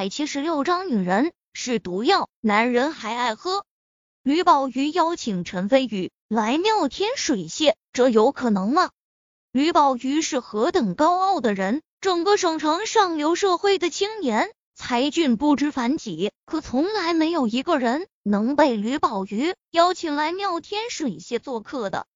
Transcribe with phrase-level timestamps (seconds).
[0.00, 3.66] 百七十六章女人是毒药，男人还爱喝。
[4.22, 8.92] 吕宝瑜邀请陈飞宇来妙天水榭，这有可能吗？
[9.52, 22.06] 吕宝瑜是何等高傲的人，整个省城上流社会的青年才俊不知凡几，可从来没有一个人能被吕宝瑜邀请来妙天水榭做客的。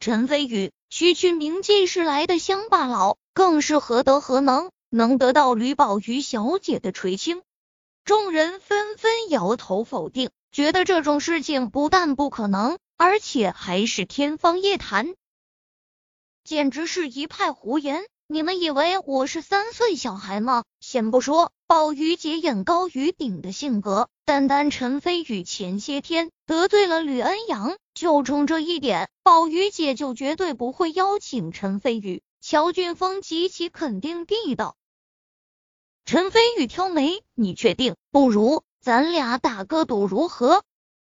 [0.00, 4.70] 陈飞宇区区名进士来的乡巴佬，更是何德何能？
[4.90, 7.42] 能得到吕宝瑜小姐的垂青，
[8.04, 15.14] 众人纷纷摇头否定，觉得这种事情不但不可能，而且还是天方夜谭，
[16.42, 18.02] 简直是一派胡言。
[18.30, 20.64] 你们以为我是三岁小孩吗？
[20.80, 32.22] 先不说宝玉姐眼高于顶的性格，单单陈飞宇前些天得罪了吕恩阳，就冲这一点，宝玉姐就绝对不会邀请陈飞宇。
[32.40, 34.76] 乔俊峰极其肯定地道。
[36.10, 37.94] 陈飞宇挑眉：“你确定？
[38.10, 40.64] 不如咱俩打个赌如何？”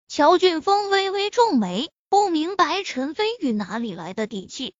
[0.06, 4.72] 乔俊峰微微皱眉，不明白陈飞宇哪里来的底气。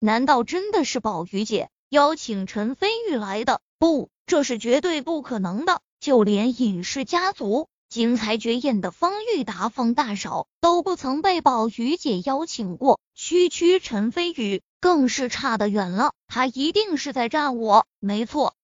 [0.00, 3.60] 难道真的是宝玉姐邀请陈飞宇来的？
[3.78, 5.80] 不，这是绝对不可能的。
[6.00, 16.14] 就连尹氏家族精彩绝艳的方玉达方大嫂都不曾被宝玉姐邀请过，区区陈飞宇更是差得远了。
[16.26, 18.56] 他一定是在诈我，没错。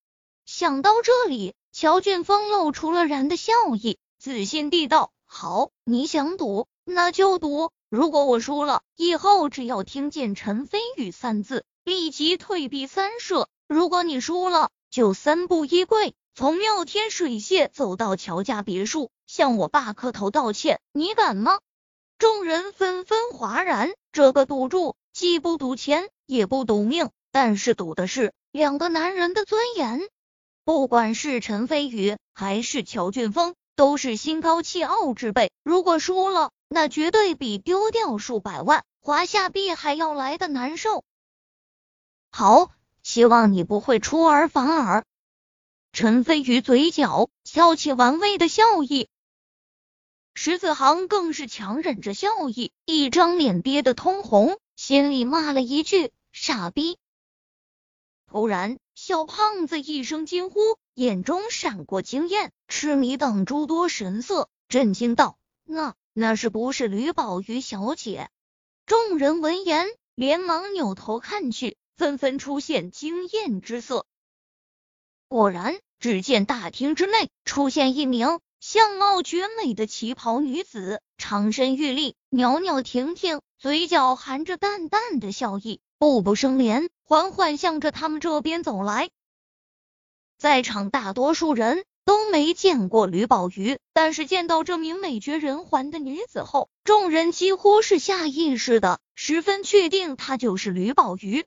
[0.47, 7.71] 想到这里，乔俊峰露出了然的笑意，自信地道：“好，你想赌，那就赌。
[7.89, 20.81] 如果我输了，以后只要听见陈飞宇三字，立即退避三舍；如果你输了，就三步一跪，从妙天水榭走到乔家别墅，向我爸磕头道歉。
[20.93, 21.59] 你敢吗？”
[22.19, 23.93] 众人纷纷哗然。
[24.13, 30.09] 这个赌注既不赌钱，也不赌命，但是赌的是两个男人的尊严。
[30.65, 35.53] 不管是陈飞宇还是乔俊峰，都是心高气傲之辈。
[35.63, 41.05] 如果输了，那绝对比丢掉数百万华夏币还要来的难受。
[42.31, 42.71] 好，
[43.03, 45.05] 希望你不会出尔反尔。
[45.93, 49.09] 陈飞宇嘴角翘起玩味的笑意，
[50.35, 56.99] 石子航更是强忍着笑意，一张脸憋得通红，心里骂了一句傻逼。
[58.35, 58.79] 突然。
[58.97, 60.59] 小胖子一声惊呼，
[60.95, 68.29] 眼中闪过惊艳、痴迷等诸多神色，震惊道：“那那是不是吕宝瑜小姐？”
[68.87, 69.87] 众人闻言，
[70.17, 74.05] 连忙扭头看去，纷纷出现惊艳之色。
[75.29, 85.81] 果然，只见大厅之内出现一名相貌绝美的旗袍女子，长身玉立，袅袅婷婷，嘴角含着淡淡的笑意。
[85.97, 89.11] 步步生莲，缓缓向着他们这边走来。
[90.39, 101.45] 在场大多数人都没见过吕宝瑜，但是见到这名美绝人寰的女子后，众人几乎是下意识的十分确定她就是吕宝瑜，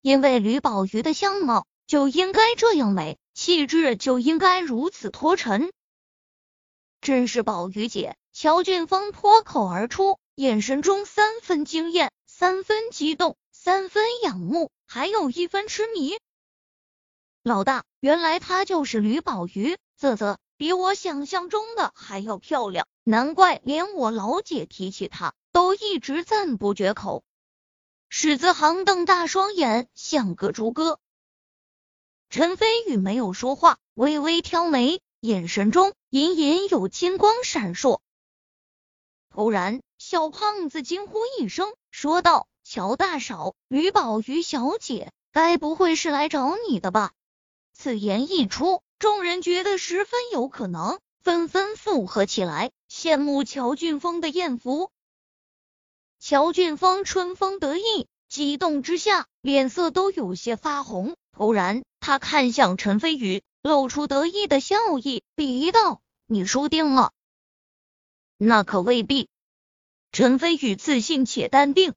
[0.00, 5.72] 因为吕宝瑜的相貌就应该这样美，气质就应该如此脱尘。
[7.00, 8.16] 真是宝瑜姐！
[8.32, 12.12] 乔俊峰脱口而出，眼神中三分惊艳。
[12.26, 16.18] 三分激动，三分仰慕，还有一分痴迷。
[17.42, 27.22] 老大，原来她就是吕宝瑜，啧啧，比我想象中的还要漂亮，难怪连我老姐提起她都一直赞不绝口。
[28.08, 30.98] 史子航瞪大双眼，像个猪哥。
[32.30, 38.00] 陈飞宇没有说话，微微挑眉，眼神中隐隐有金光闪烁。
[39.28, 41.74] 突然，小胖子惊呼一声。
[41.90, 47.10] 说道：“乔大嫂，吕宝瑜小姐，该不会是来找你的吧？”
[47.74, 54.92] 此言一出，众人觉得十分有可能，纷纷附和起来，羡慕乔俊峰的艳福。
[56.20, 61.16] 乔俊峰春风得意，激动之下脸色都有些发红。
[61.32, 67.10] 突然，他看向陈飞宇，露出得意的笑意，鄙夷道：“你输定了。”
[68.38, 69.28] 那可未必。
[70.12, 71.94] 陈飞宇自信且淡定，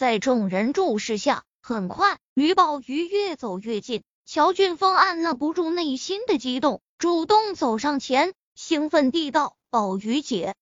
[0.00, 4.02] 在众人注视下，很快吕宝瑜越走越近。
[4.24, 10.54] 乔俊峰按捺不住内心的激动，主动走上前，兴奋地道：“宝瑜姐。”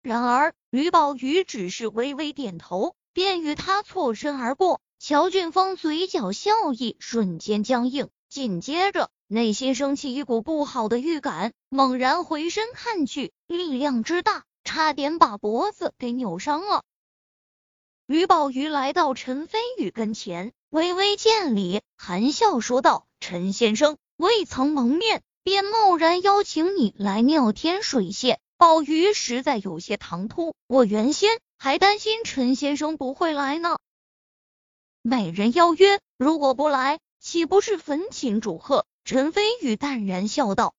[0.00, 4.80] 然而吕宝瑜只是微微点头，便与他错身而过。
[5.00, 14.44] 乔俊峰嘴角笑意瞬间僵硬，紧接着内心升起一股不好的预感，猛然回身看去，力量之大。
[14.62, 16.84] 差点把脖子给扭伤了。
[18.06, 30.54] 吕宝瑜来到陈飞宇跟前，微微见礼，含笑说道：“陈先生未曾蒙面，便贸然邀请你来妙天水榭，鲍鱼实在有些唐突。
[30.66, 33.78] 我原先还担心陈先生不会来呢。
[35.00, 38.84] 美人邀约，如果不来，岂不是焚琴煮鹤？
[39.06, 40.74] 陈飞宇淡然笑道。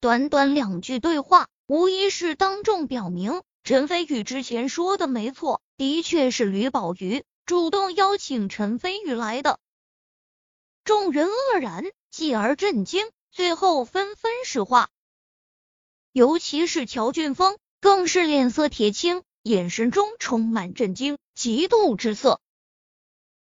[0.00, 9.58] 短短两句对话，无疑是当众表明陈飞宇之前说的没错，的确是吕宝瑜主动邀请陈飞宇来的。
[10.84, 14.90] 众人愕然，继而震惊，最后纷纷石化。
[16.12, 22.40] 尤其是乔俊峰，更是脸色铁青，眼神中充满震惊、嫉妒之色。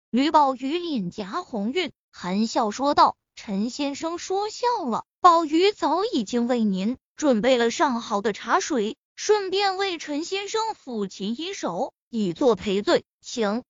[0.09, 13.63] 吕宝瑜脸颊红晕，含笑说道：“陈先生说笑了，宝瑜早已经为您准备了上好的茶水，顺便为陈先生抚琴一首，以作赔罪，请。”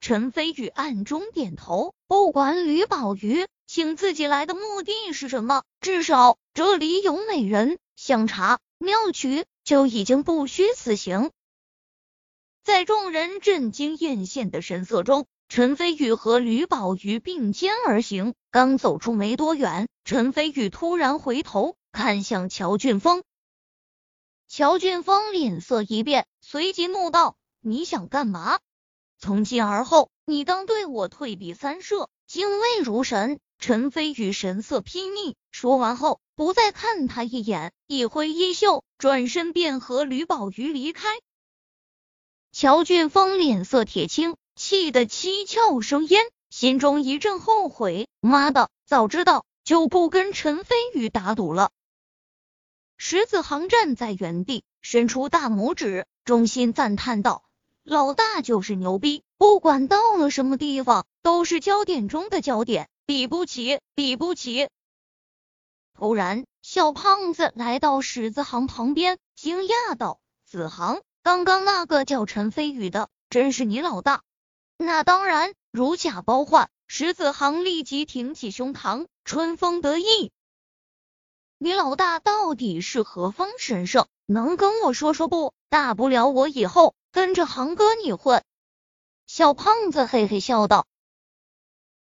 [0.00, 11.30] 陈飞宇暗中点头，不管吕宝瑜请自己来的目的是什么，至少这里有美人，香茶妙曲就已经不虚此行。
[12.64, 18.34] 在众人震惊艳羡的神色中，陈飞宇和吕宝瑜并肩而行。
[18.50, 23.22] 刚走出没多远，陈飞宇突然回头看向乔俊峰。
[24.54, 28.60] 乔俊峰脸色一变，随即怒道：“你想干嘛？
[29.18, 41.08] 从今而后，你当对我退避三舍，敬畏如神。”陈飞宇神色睥睨，说完后不再看他一眼，一挥衣袖，转身便和吕宝瑜离开。
[42.52, 48.06] 乔俊峰脸色铁青，气得七窍生烟，心中一阵后悔。
[48.20, 51.70] 妈的，早知道就不跟陈飞宇打赌了。
[53.04, 57.42] 石子航站在原地，伸出大拇指，衷心赞叹道
[57.82, 64.68] ：“老大就是牛逼，不管到了什么地方，都是焦点中的焦点，比不起，比不起。”
[65.98, 74.22] 突然，小胖子来到石子航旁边，惊讶道：“子航。”刚刚那个叫陈飞宇的，真是你老大？
[74.76, 76.70] 那当然，如假包换。
[76.86, 80.30] 石子航立即挺起胸膛，春风得意。
[81.64, 84.08] 你老大到底是何方神圣？
[84.26, 85.54] 能跟我说说不？
[85.68, 88.42] 大不了我以后跟着航哥你混。
[89.28, 90.88] 小胖子嘿嘿笑道。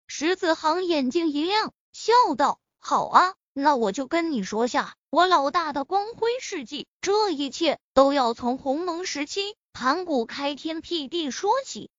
[0.07, 11.89] 石子航眼睛一亮，笑道：“好啊。”那我就跟你说下我老大的光辉事迹，这一切都要从鸿蒙时期盘古开天辟地说起。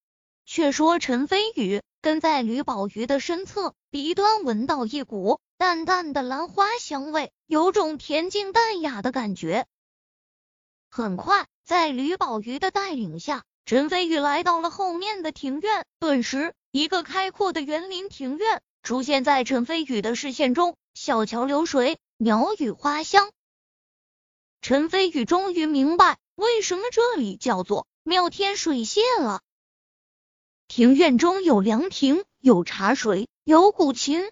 [0.44, 9.66] 却说陈飞宇跟在吕宝瑜的身侧，鼻端闻到一股淡淡的兰花香味，有种恬静淡雅的感觉。
[10.90, 20.76] 很快，在吕宝瑜的带领下，陈飞宇来到了后面的庭院，顿时一个开阔的园林庭院出现在陈飞宇的视线中。
[20.94, 23.30] 小桥流水，鸟语花香。
[24.62, 29.42] 陈飞宇终于明白为什么这里叫做妙天水榭了。
[30.68, 34.30] 庭院中有凉亭，有茶水，有古琴。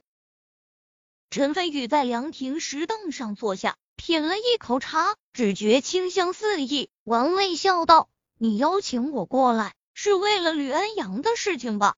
[1.34, 8.08] 陈飞宇在凉亭石凳上坐下，品了一口茶，只觉清香四溢，玩味笑道
[8.38, 11.96] ：“你邀请我过来，是为了吕恩阳的事情吧？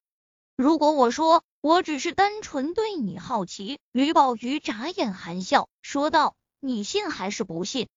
[0.57, 3.79] 如果我说……”我只是单纯对你好奇。
[3.93, 7.89] 吕宝瑜眨眼含笑说道：“你信还是不信？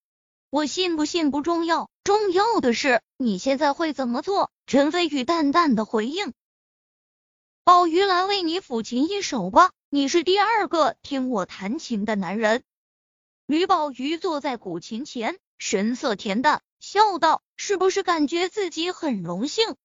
[0.50, 6.34] 我信不信不重要，重要的是你现在会怎么做。”陈飞宇淡淡的回应
[7.64, 12.64] ：“宝瑜来为你抚琴一首吧，你是第二个听我弹琴的男人。”
[13.48, 19.76] 吕宝瑜坐在古琴前，神色恬淡，笑道：“是不是感觉自己很荣幸？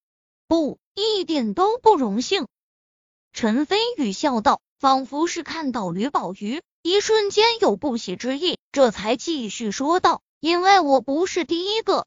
[0.46, 2.46] 不，一点都不荣幸。”
[3.32, 12.06] 陈飞宇笑道，仿佛是看到吕宝瑜，一瞬间有不喜之意，这才继续说道：“因为我不是第一个，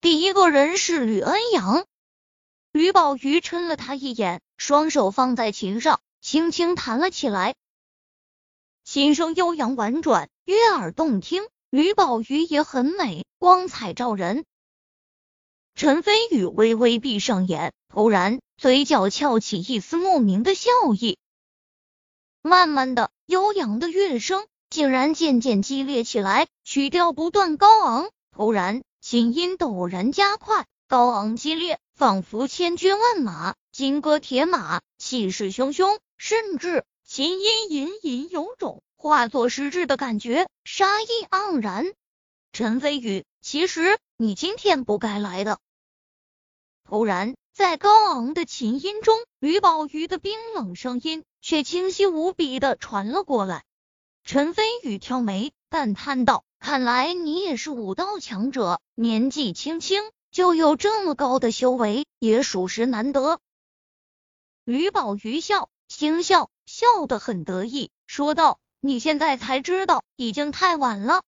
[0.00, 1.84] 第一个人是吕恩阳。”
[2.72, 7.56] 吕宝瑜嗔了他一眼，双手放在琴上，轻轻弹了起来，
[8.84, 11.42] 琴声悠扬婉转，悦耳动听。
[11.68, 14.44] 吕宝瑜也很美，光彩照人。
[15.74, 18.40] 陈飞宇微微闭上眼，突然。
[18.56, 21.18] 嘴角翘起一丝莫名的笑意，
[22.40, 28.08] 慢慢的，悠扬的乐声竟然渐渐激烈起来，曲调不断高昂。
[28.30, 41.94] 突然，琴音陡然加快，高昂激烈，仿佛千军万马，金戈铁马，气势汹汹，甚至琴音隐隐有种化作实质的感觉，杀意盎然。
[42.52, 45.58] 陈飞宇，其实你今天不该来的。
[46.84, 47.34] 突然。
[47.52, 53.64] 在高昂的琴音中，吕宝玉的冰冷声音却清晰无比的传了过来。
[54.22, 63.40] 陈飞宇挑眉，淡叹道：“看来你也是武道强者，年纪轻轻就有这么高的修为，也属实难得。”
[64.64, 71.22] 吕宝玉笑，轻笑，笑得很得意，说道：“你现在才知道，已经太晚了。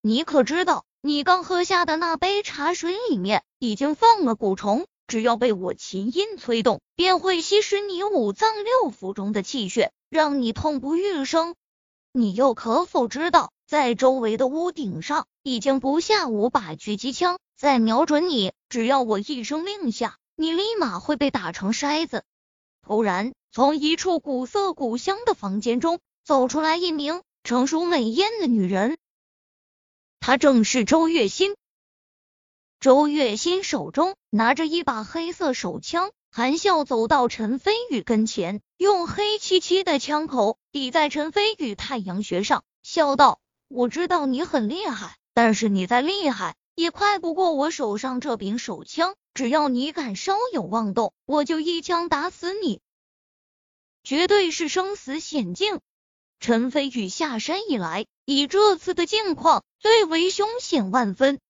[0.00, 11.54] 你可知道，你刚喝下的那杯茶水里面已经放了蛊虫？”只要被我琴音催动，便会吸食你五脏六腑中的气血，让你痛不欲生。
[12.10, 18.54] 你又可否知道，在周围的屋顶上已经不下五把狙击枪，在瞄准你。
[18.70, 22.24] 只要我一声令下，你立马会被打成筛子。
[22.82, 28.98] 突然，从一处古色古香的房间中走出来一名成熟美艳的女人，
[30.18, 31.54] 她正是周月心。
[32.80, 43.38] 周月心手中拿着一把黑色手枪，含笑走到陈飞宇跟前，用黑漆漆的枪口抵在陈飞宇太阳穴上，笑道
[43.70, 49.14] ：“我知道你很厉害，但是你再厉害也快不过我手上这柄手枪。
[49.32, 52.80] 只要你敢稍有妄动，我就一枪打死你，
[54.04, 55.80] 绝对是生死险境。”
[56.38, 61.40] 陈飞宇下山以来，以这次的境况最为凶险万分。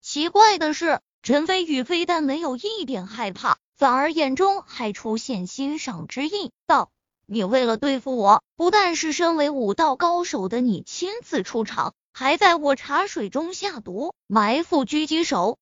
[0.00, 6.90] 奇怪的是，陈飞宇非但没有一点害怕，反而眼中还出现欣赏之意，道
[7.26, 15.58] ：“你为了对付我，不但是身为武道高手的你亲自出场，还在我茶水中下毒，埋伏狙击手，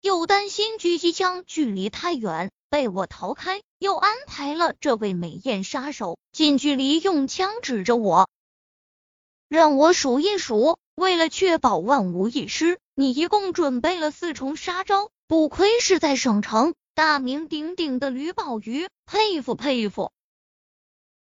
[0.00, 8.28] 又担心狙击枪距离太远被我逃开，又安排了这位美艳杀手近距离用枪指着我，
[9.48, 10.78] 让我数一数。
[10.94, 20.12] 为了确保万无一失。”你一共准备了四重杀招，不愧是在省城大名鼎鼎的吕宝瑜，佩服佩服。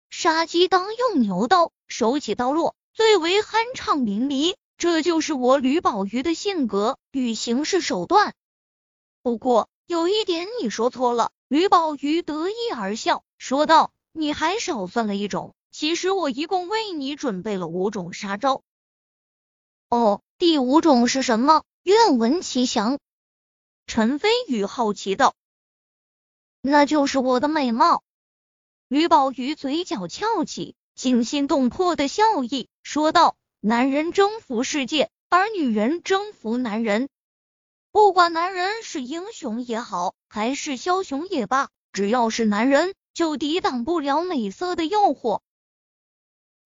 [0.10, 8.34] 杀鸡当用牛刀，手起刀落，最为酣畅淋漓，这就是我吕宝瑜的性格与行事手段。
[9.22, 18.64] 不过有一点你说错了，吕宝瑜得意而笑，说道：“你还少算了一种，其实我一共为你准备了五种杀招。”
[19.90, 20.22] 哦。
[20.38, 21.64] 第五种是什么？
[21.84, 23.00] 愿闻其详。
[23.88, 25.34] 陈飞宇好奇道
[26.60, 28.04] ：“那就是我的美貌。”
[28.90, 37.08] 吕宝玉嘴角翘起，惊心动魄的笑意，说道：“男人征服世界，而女人征服男人。
[37.96, 45.40] 不管男人是英雄也好，还是枭雄也罢，只要是男人，就抵挡不了美色的诱惑。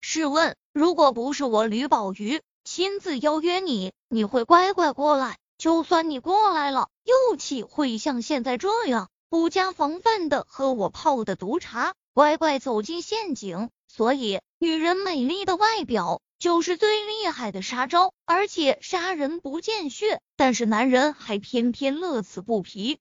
[0.00, 5.36] 试问，如果不是我吕宝玉？”亲自邀约你，你会乖乖过来？
[5.58, 13.68] 就算你过来了，又岂会像现在这样不加防范的喝我泡的毒茶，乖乖走进陷阱？
[13.86, 23.00] 所以，女人美丽的外表就是最厉害的杀招，而且杀人不见血，但是男人还偏偏乐此不疲。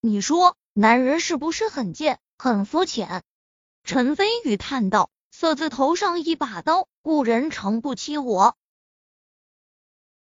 [0.00, 3.22] 你说，男人是不是很贱，很肤浅？
[3.84, 8.56] 陈飞宇叹道：“色字头上一把刀，故人诚不欺我。”